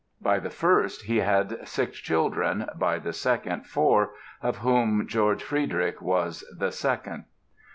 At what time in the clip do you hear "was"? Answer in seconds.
6.01-6.43